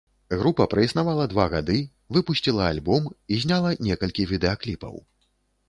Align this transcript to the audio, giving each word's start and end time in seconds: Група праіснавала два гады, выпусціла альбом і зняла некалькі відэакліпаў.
Група 0.39 0.65
праіснавала 0.71 1.27
два 1.33 1.45
гады, 1.53 1.77
выпусціла 2.17 2.63
альбом 2.71 3.03
і 3.35 3.39
зняла 3.47 3.77
некалькі 3.91 4.29
відэакліпаў. 4.35 5.01